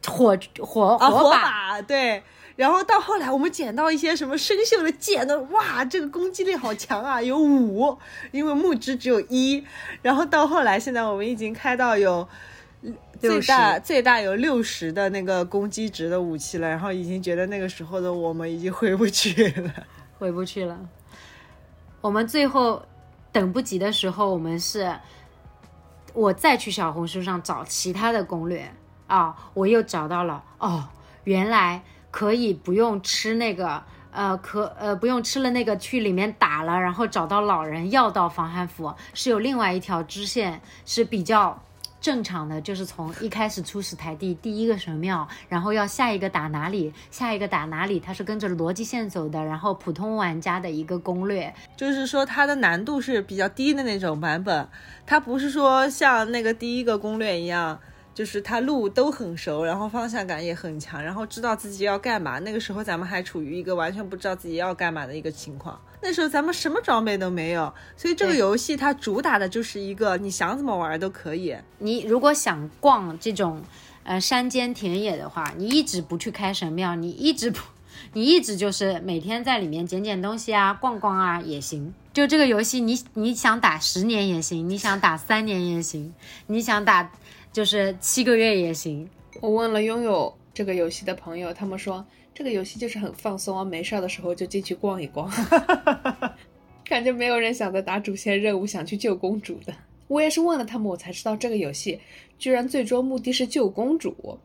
[0.06, 2.22] 火火啊火把，把对。
[2.54, 5.36] 然后到后来，我们捡到一些什么生锈的剑呢？
[5.50, 7.98] 哇，这个攻击力好强啊，有五，
[8.30, 9.64] 因为木枝只有一。
[10.00, 12.28] 然后到后来，现在我们已经开到有
[13.18, 19.72] 最大最大有六十的那个攻击值的武器了，然后已经觉得那个时候的我们已经回不去了。
[20.20, 20.78] 回不去了。
[22.02, 22.82] 我们最后
[23.32, 24.94] 等不及的时候，我们是，
[26.12, 28.70] 我再去小红书上找其他的攻略
[29.06, 30.88] 啊，我又找到了哦，
[31.24, 33.82] 原来可以不用吃那个。
[34.14, 41.58] 呃，可呃不用吃了那个去里面打了，然后找到老人要到防寒服，是有另外一条支线是比较
[42.02, 54.68] 正常的，就是从一开始初始台地第一个神庙，然后要下一个打哪里，下一个打哪里，它是跟着逻辑线走的，然后普通玩家的一个攻略，就是说它的难度是比较低的那种版本，
[55.06, 57.78] 它不是说像那个第一个攻略一样。
[58.14, 62.38] 就是它路都很熟，然后方向感也很强，然后知道自己要干嘛。
[62.40, 65.80] 那个时候咱们还处于一个完全不知道自己要干嘛的一个情况。
[66.02, 71.56] 那时候咱们什么装备都没有，所以这个游戏它主打的就是一个你想怎么玩都可以。
[71.78, 73.62] 你如果想逛这种
[74.02, 77.60] 呃山间田野的话，你一直不去开神庙，你一直不，
[78.14, 81.94] 你一直就是每天在里面捡捡东西啊，逛逛啊也行。
[82.12, 86.12] 就这个游戏你，你想打十年也行，你想打三年也行，
[86.48, 87.10] 你想打
[87.52, 89.08] 就是七个月也行。
[89.40, 95.30] 我问了拥有这个游戏的朋友，他们说这个游戏就是很放松啊，没事儿的时候就进去逛一逛。
[96.84, 99.74] 感觉没有人想着打主线任务，想去救公主的。
[100.08, 102.00] 我也是问了他们，我才知道这个游戏
[102.38, 104.38] 居然最终目的是救公主，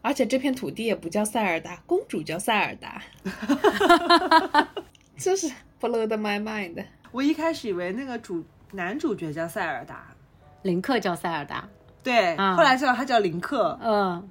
[0.00, 3.02] 而且这片土地也不叫塞尔达，公主叫塞尔达，
[5.16, 5.48] 就是
[5.80, 6.84] blow my mind。
[7.12, 10.16] 我一开始以为那个主男主角叫塞尔达，
[10.62, 11.68] 林克叫塞尔达，
[12.02, 14.28] 对，嗯后来知道他叫林克，嗯，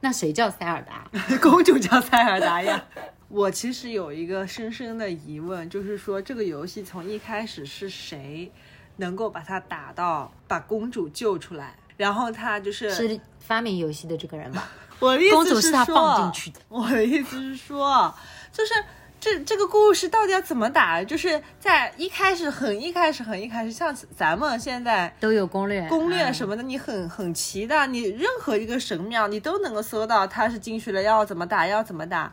[0.00, 1.08] 那谁叫塞尔达？
[1.40, 2.84] 公主叫塞尔达呀。
[3.28, 8.50] 我其实有一个深深的疑问，就是说这个游戏从一开始是谁
[8.96, 11.74] 能够把它打到把公主救出来？
[11.98, 14.68] 然后他就是是发明游戏的这个人吧？
[15.00, 16.60] 我的意公主思是他放进去的。
[16.68, 18.14] 我的意思是说，
[18.50, 18.72] 就是
[19.20, 21.02] 这这个故事到底要怎么打？
[21.02, 32.32] 就是在一开始很一开始很一开始，像咱们现在都有攻略，攻略嗯什么的，你很很齐的，你任何一个神庙你都能够搜到他是进去了要怎么打，要怎么打。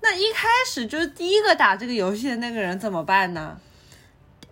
[0.00, 3.58] 那一开始就是第一个打这个游戏的那个人怎么办呢？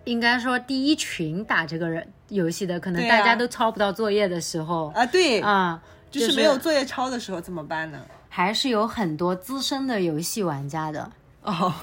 [0.05, 7.99] 应该说第一群打这个人游戏的，可能大家都抄不到作业的时候啊，对，啊，就是没有作业抄的时候怎么办呢？
[8.27, 11.11] 还是有很多资深的游戏玩家的，
[11.43, 11.73] 哦，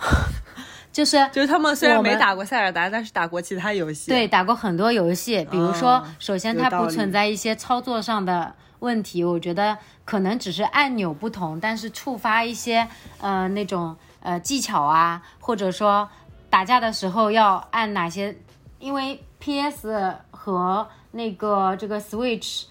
[0.92, 4.10] 就是 就是他们虽然没打过塞尔达，但是打过其他游戏。
[4.10, 12.86] 对，打过很多游戏，比如说，哦首先它不存在一些操作上的问题，我觉得可能只是按钮不同，但是触发一些
[13.20, 16.08] 呃那种呃技巧啊，或者说
[16.50, 18.36] 打架的时候要按哪些，
[18.78, 22.64] 因为 PS 和那个这个 Switch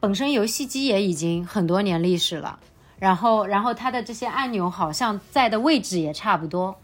[0.00, 2.58] 本身游戏机也已经很多年历史了。
[3.00, 6.78] 然后，然后它的这些按钮好像在的位置也差不多，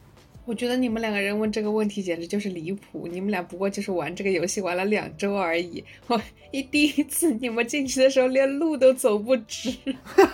[0.46, 3.06] 我觉得你们两个人问这个问题简直就是离谱。
[3.10, 5.84] 你们俩不过就是玩这个游戏玩了两周而已。
[6.06, 6.20] 我
[6.52, 9.70] 一第一次你们进去的时候连路都走不直，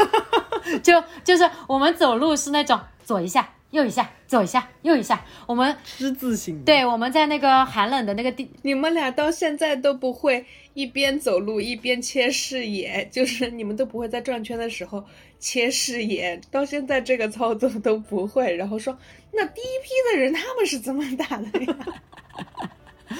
[0.83, 6.62] 就就是我们走路是那种左一下右一下左一下右一下，我们之字形。
[6.62, 15.02] 对我们在那个寒冷的那个地，你们俩到现在都不会一边走路一边切视野，就是你们都不会在转圈的时候
[15.38, 18.54] 切视野，到现在这个操作都不会。
[18.54, 18.96] 然后说，
[19.32, 21.76] 那第一批的人他们是怎么打的呀？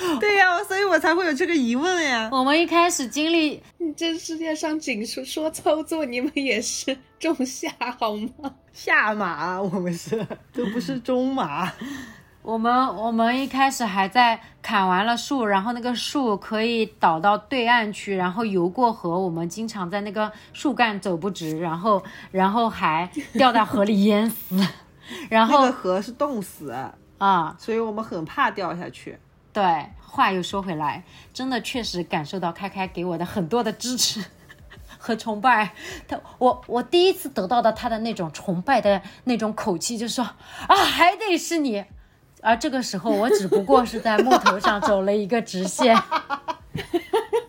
[0.21, 2.29] 对呀、所以我才会有这个疑问呀。
[2.33, 3.63] 我们一开始经历
[3.97, 8.55] 这世界上仅说说操作，你们也是中下好吗？
[8.73, 11.71] 下马，我们是 都不是中马。
[12.43, 19.17] 我们我们一开始还在砍完了树，然后那个树可以倒到对岸去，然后游过河。
[19.17, 22.03] 我们经常在那个树干走不直，然后
[22.33, 24.57] 然后还掉到河里淹死。
[25.29, 26.75] 然后 那后个河是冻死，
[27.19, 29.17] 啊，所以我们很怕掉下去。
[29.53, 29.63] 对，
[30.01, 34.25] 话又说回来，真的确实感受到开开给我的很多的支持
[34.99, 35.73] 和崇拜。
[36.09, 41.85] 他，我我第一次得到的他的那种崇拜的那种口气，就说啊，还得是你。
[42.41, 45.97] 而这个时候，我只不过是在木头上走了一个直线，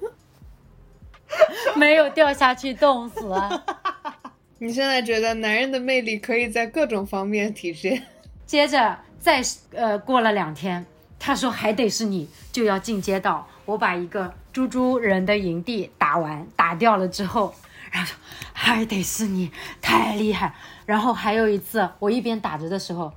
[1.75, 3.27] 没有掉下去冻死。
[4.59, 8.03] 你现在觉得男人的魅力可以在各种方面体现？
[8.45, 10.85] 接着再呃过了两天，
[11.25, 17.55] 他说还得是你，就要进阶到我把一个猪猪人的营地打完打掉了之后，
[17.91, 18.17] 然后说
[18.51, 19.49] 还得是你，
[19.81, 20.53] 太厉害。
[20.85, 23.13] 然后还有一次，我一边打着的时候，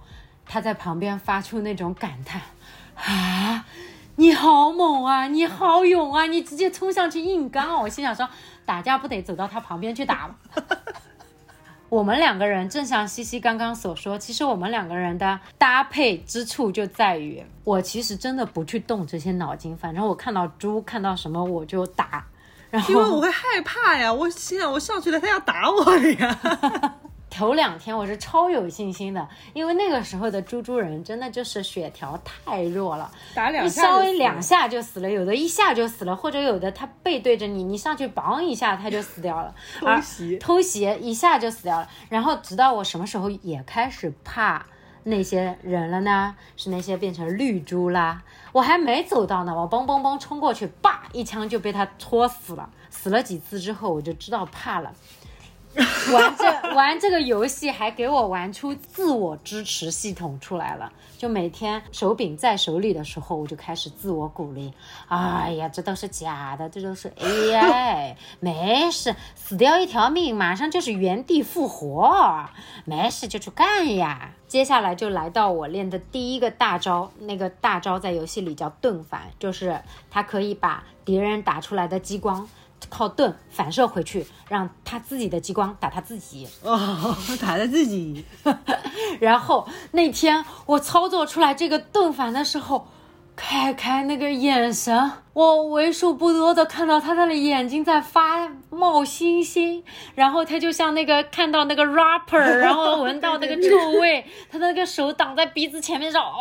[0.46, 2.40] 他在旁边发出那种感叹
[2.94, 3.66] 啊。
[4.14, 5.26] 你好猛啊！
[5.26, 6.26] 你好勇啊！
[6.26, 7.82] 你直接冲上去硬刚！
[7.82, 8.28] 我心想说，
[8.64, 10.36] 打架不得走到他旁边去打吗？
[11.88, 22.26] 我们两个人，正像西西刚刚所说，其实我们两个人的搭配之处就在于，我其实真的不去动这些脑筋，反正我看到猪看到什么我就打，
[22.70, 26.38] 然后因为我会害怕呀，我心想我上去了，他要打我了呀。
[27.36, 41.86] 头两天我是超有信心的，因为那个时候的猪猪人真的就是血条太弱了，打两下稍微两下就死了，有的一下就死了，或者有的他背对着你，你上去绑一下他就死掉了， 偷袭偷袭一下就死掉了。
[42.08, 44.64] 然后直到我什么时候也开始怕
[45.04, 46.34] 那些人了呢？
[46.56, 48.22] 是那些变成绿猪啦，
[48.52, 52.70] 我还没走到呢，我嘣嘣嘣冲过去，叭一枪就被他戳死了。
[52.88, 54.90] 死了几次之后，我就知道怕了。
[56.12, 64.72] 玩这玩这个游戏还给我玩出自我支持系统出来了，就每天手柄在手里的时候，我就开始自我鼓励。
[65.08, 72.48] 哎呀，这都是假的，这都是 AI，没事，死掉一条命，马上就是原地复活，
[72.84, 74.30] 没事就去干呀。
[74.48, 82.48] 接下来就来到我练的第一个大招，那个大招在游戏里叫盾反，就是它可以把敌人打出来的激光。
[82.88, 86.48] 靠盾反射回去，让他自己的激光打他自己。
[86.62, 88.24] 哦， 打他自己。
[89.20, 92.86] 然后那天我操作出来这个盾反的时候，
[93.34, 99.82] 开开那个眼神，我为数不多的看到他的眼睛在发冒星星，
[100.14, 106.36] 然后他就像那个 看到那个 rapper，然后闻到那个臭味，他的那个手挡在鼻子前面上：“哦，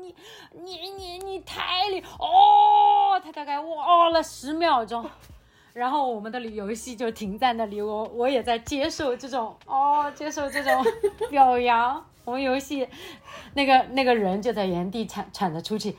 [0.00, 0.14] 你
[0.62, 2.26] 你你你太厉哦！”
[3.20, 5.04] 他大概哦了十秒钟。
[5.74, 10.72] 然后我们的游戏就停在那里，我我也在接受这种哦，接受这种
[11.30, 12.04] 表扬。
[12.24, 12.88] 我们游戏
[13.54, 15.96] 那个那个人就在原地喘喘着出气，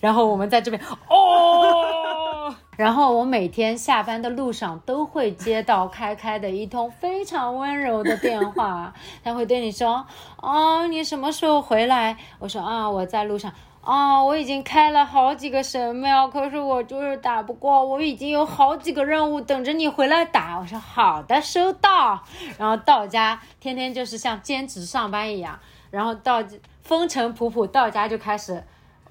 [0.00, 8.94] 然后我们在这边哦，然后我每天下班的路上都会接到开开的一通非常温柔的电话，
[9.24, 10.06] 他会对你说
[10.40, 13.52] ：“哦，你什么时候回来？”我说：“啊，我在路上。”
[13.82, 17.82] 啊，我已经开了好几个神庙，可是我就是打不过。
[17.84, 20.58] 我已经有好几个任务等着你回来打。
[20.58, 22.22] 我说好的，收到。
[22.58, 25.58] 然后到家，天天就是像兼职上班一样。
[25.90, 26.44] 然后到
[26.82, 28.62] 风尘仆仆，到家就开始，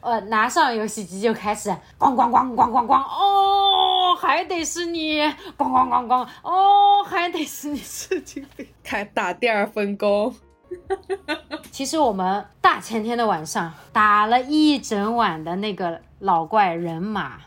[0.01, 3.01] 呃，拿上游戏机就开始咣咣咣咣咣咣。
[3.01, 5.19] 哦，还得是你，
[5.57, 6.27] 咣咣咣咣。
[6.43, 8.67] 哦，还得是你，神经病。
[8.83, 10.35] 开打第二份工。
[11.71, 17.37] 其实我们大前天的晚上打了一整晚的那个老怪人马，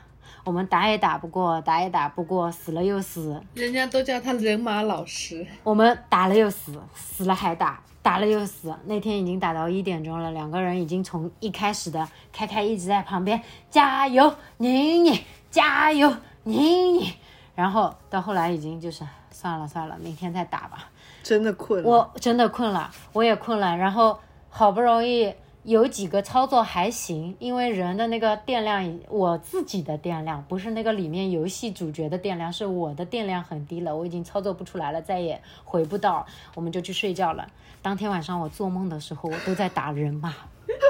[0.44, 3.42] 我们打也打不过，打也打不过，死了又死。
[3.54, 5.46] 人家都叫他人马老师。
[5.62, 8.74] 我们打了又死，死了还打，打了又死。
[8.86, 15.20] 那天已经打到一点钟了，两个人已经从一开始的开开一直在旁边加油，宁宁
[15.50, 17.12] 加油，宁宁，
[17.54, 20.88] 然后到后来已经就是算了算了，明天再打吧。
[21.22, 23.76] 真的困了，我真的困了，我也困了。
[23.76, 24.18] 然后
[24.50, 37.46] 好不容易有几个操作还行，因为人的那个电量，我自己的电量不是那个里面游戏主角的电量，是我的电量很低了，我已经操作不出来了，再也回不到，我们就去睡觉了。
[37.80, 40.34] 当天晚上我做梦的时候，我都在打人马，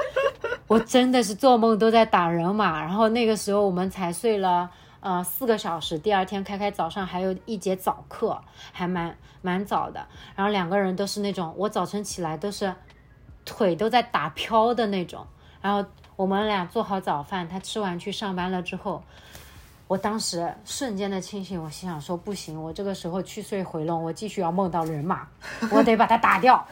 [0.67, 2.81] 我真的是做梦都在打人马。
[2.81, 4.69] 然后那个时候我们才睡了。
[5.03, 5.99] 呃，四个小时。
[5.99, 8.41] 第二天开开早上还有一节早课，
[8.71, 10.07] 还蛮蛮早的。
[10.33, 12.73] 然后两个人都是那种，我早晨起来都是
[13.43, 15.27] 腿都在打飘的那种。
[15.61, 15.85] 然后
[16.15, 19.03] 我们俩做好早饭，他吃完去上班了之后，
[19.89, 25.27] 我当时瞬间的清醒，我心想说不行，我这个时候去睡回笼，我继续要梦到人马，
[25.69, 26.65] 我得把他打掉，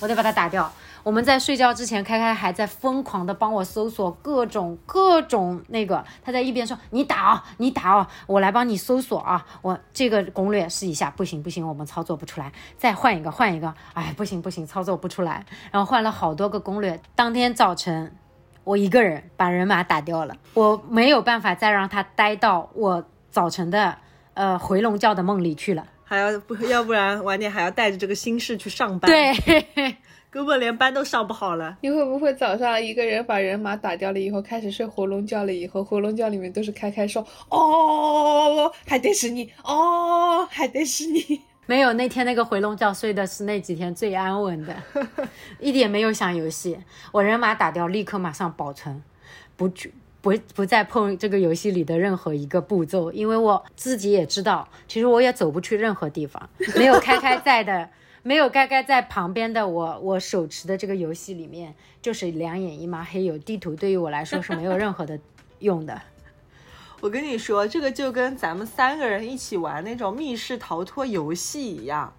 [0.00, 0.70] 我得把他打掉。
[1.02, 17.00] 我们在睡觉之前，开开还在疯狂的帮我搜索各种各种那个，他在一边说：“你打哦，你打哦，我来帮你搜索啊，我这个攻略试一下，不行不行，我们操作不出来，再换一个换一个，哎，不行不行，操作不出来。”然后换了好多个攻略。
[17.14, 18.14] 当天早晨，
[18.64, 23.96] 我一个人把人马打掉了，我没有办法再让他待到我早晨的
[24.34, 29.10] 呃回笼觉的梦里去了，还要不要不然晚点还要带着这个心事去上班。
[29.10, 29.96] 对。
[30.30, 31.76] 根本连班都上不好了。
[31.80, 35.52] 你会不会早上一个人把人马打掉了以后，开始睡回笼觉了？
[35.52, 41.40] 以后回笼觉里面都是开开说：“哦，还得是你，哦，还得是你。
[41.66, 44.74] ”没有那天那个回笼觉睡的是那几天最安稳的，
[45.58, 46.78] 一点没有想游戏。
[47.12, 49.02] 我人马打掉，立刻马上保存，
[49.56, 49.68] 不
[50.20, 57.88] 不不再碰这个游戏里的任何一个步骤，因为我自己也知道，其实我也走不去任何地方，没有开开在的。
[58.22, 65.18] 没有盖盖在旁边的我，我手持的这个游戏里面就是两眼一抹黑，有地图对于我来说是没有任何的
[65.60, 66.00] 用的。
[67.00, 72.12] 我跟你说，这个就跟咱们三个人一起玩那种密室逃脱游戏一样，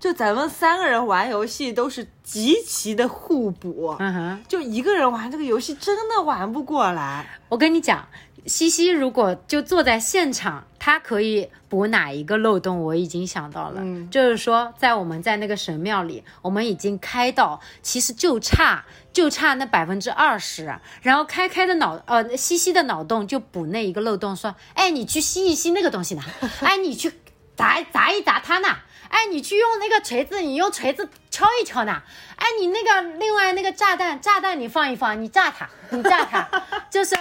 [0.00, 3.94] 就咱们三个人玩游戏都是极其的互补。
[4.00, 7.26] 嗯哼，就一个人玩这个游戏真的玩不过来。
[7.48, 8.08] 我跟你讲。
[8.46, 12.82] 西西如果就坐在现场，他可以补哪一个漏洞？
[12.82, 13.80] 我已经想到了，
[14.10, 18.84] 就是说，在我们在那个神庙里，我们已经开到，其实就差
[19.14, 26.22] 就差那百分之二十，然后开开的脑呃西西的脑洞就补那一个漏洞，说，哎，你去吸一吸那个东西呢？
[26.60, 27.10] 哎，你去
[27.56, 28.68] 砸砸一砸它呢？
[29.08, 32.02] 哎，你去用那个锤子，你用锤子敲一敲呢？
[32.36, 36.46] 哎，你那个另外那个炸弹炸弹你放一放，你炸它，你炸它，
[36.90, 37.16] 就是。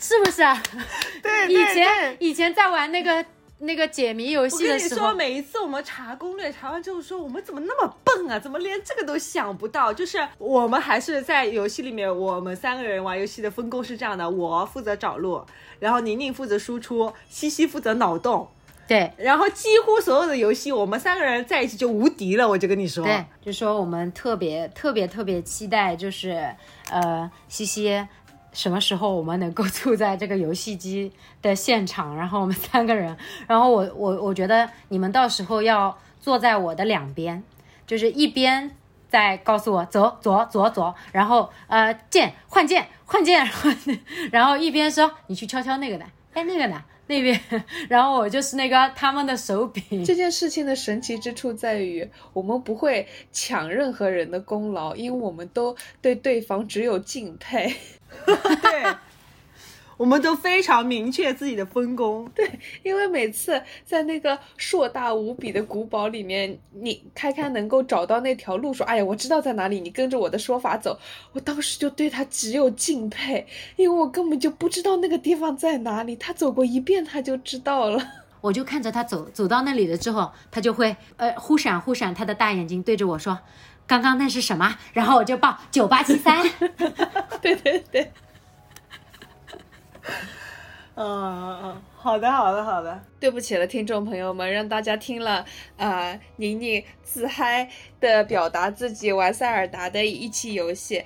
[0.00, 0.42] 是不是？
[1.22, 3.24] 对，以前以前在玩那个
[3.62, 8.38] 那个解谜游戏的时候，每一次我们查攻略，查完之后说我们怎么那么笨啊？
[8.38, 9.92] 怎么连这个都想不到？
[9.92, 15.44] 就是我们还是在游戏里面，我们三个人玩游戏的分工是这样的：我负责找路，
[15.78, 18.48] 然后宁宁负责输出，西西负责脑洞。
[18.88, 22.48] 对，然后几乎所有的游戏，我们三个人在一起就无敌了。
[22.48, 26.52] 我就跟你说，对，就说我们特别特别特别期待，就是
[26.90, 28.04] 呃，西西。
[28.52, 32.16] 什么时候我们能够住在这个游戏机的现场？
[32.16, 37.42] 然后我们三个人，然后我 我我觉得你们到时候要坐在我的两边，
[37.86, 38.74] 就是一边
[39.08, 43.48] 在告诉我走左左左，然后呃键换键换键，
[44.32, 47.38] 然后一边说你去敲敲那个的，哎那个呢那边，
[47.90, 49.82] 然后我就是那个他们的手柄。
[50.06, 57.74] 这件事情的神奇之处在于，我们不会抢任何人的功劳，因为我们都对对方只有敬佩。
[58.24, 58.96] 对，
[60.00, 62.26] 我们都非常明确自己的分工。
[62.34, 62.50] 对
[62.82, 70.98] 因为每次在那个硕大无比的古堡里面，你开开能够找到那条路，说：“哎呀，我知道在哪里，你跟着我的说法走。”
[71.34, 73.46] 我当时就对他只有敬佩，
[73.76, 78.02] 因为我根本就不知道那个地方在哪里，他走过一遍他就知道了。
[78.40, 83.38] 我就看着他走走到那里了之后，他就会呃忽闪忽闪他的大眼睛对着我说
[83.86, 86.42] ：“刚刚那是什么？”然后我就报九八七三。
[87.42, 88.12] 对对 对，嗯
[90.96, 93.00] 嗯嗯，好的好的好的。
[93.18, 95.44] 对不起了，听众朋友们，让大家听了
[95.78, 97.70] 啊、宁宁自嗨
[98.00, 101.02] 的表达自己玩塞尔达的一期游戏。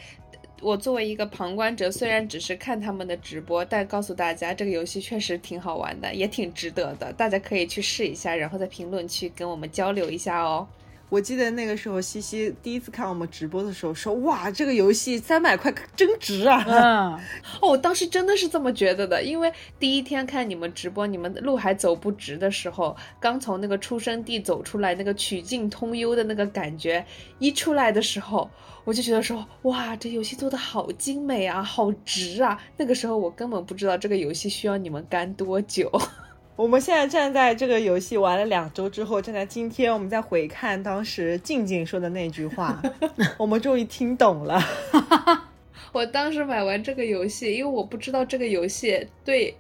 [0.61, 7.13] 我作为一个旁观者，虽然只是看他们的直播，但告诉大家，这个游戏确实挺好玩的，也挺值得的。
[7.13, 10.67] 大家可以去试一下，然后在评论区跟我们交流一下哦。
[11.11, 17.13] 我记得那个时候，西西第一次看我们直播的时候说：“哇，这个游戏三百块真值啊嗯，
[17.61, 27.05] 哦， 我当时真的是这么觉得的，因为第一天看你们直播，你们路还走不直的时候，刚从那个出生地走出来，那个曲径通幽的那个感觉
[27.39, 28.51] 一出来的时候，
[28.85, 32.61] 我就觉得说，哇，这游戏做的好精美啊，好值啊！
[32.77, 35.91] 那个时候我根本不知道这个游戏需要你们干多久。！”
[36.57, 42.81] 我们现在站在这个游戏玩了两周之后，站在今天，我们再回看当时静静说的那句话，
[43.37, 44.63] 我们终于听懂了。
[45.91, 49.53] 我当时买完这个游戏，因为我不知道这个游戏对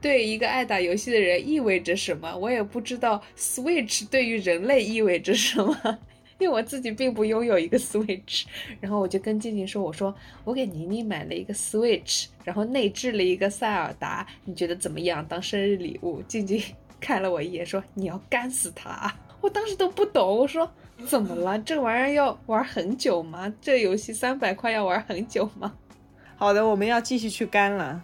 [0.00, 5.98] 对一个爱打游戏的人意味着什么，我也不知道 Switch 对于人类意味着什么，
[6.40, 8.44] 因为我自己并不拥有一个 Switch。
[8.80, 10.12] 然后我就跟静静说：“我说
[10.42, 15.24] 我给宁宁买了一个 Switch，然后内置了一个塞尔达，你觉得怎么样？
[15.28, 16.60] 当生日礼物？”静静
[16.98, 20.68] 看了我一眼说：“你要干死他！”我当时都不懂，我说。
[21.06, 21.58] 怎么了？
[21.60, 23.50] 这玩意儿要玩很久吗？
[23.58, 25.72] 这游戏三百块要玩很久吗？
[26.36, 28.02] 好的，我们要继续去干了，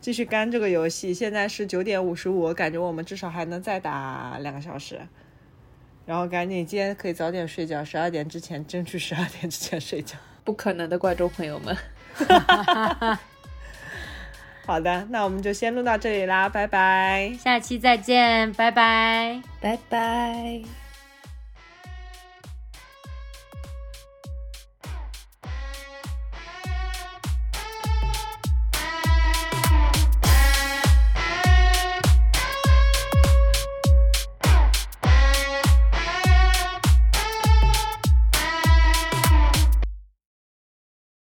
[0.00, 1.12] 继续干这个游戏。
[1.12, 4.98] 现在是九点五十五，我感觉我们至少还能再打两个小时。
[6.06, 10.16] 然后赶紧，今天可以早点睡觉，十二点之前争取十二点之前睡觉。
[10.44, 11.76] 不可能的，观众朋友们。
[14.66, 17.32] 好的，那我们就先录到这里啦，拜拜。
[17.38, 19.40] 下期再见，拜拜。
[19.60, 20.79] 拜拜。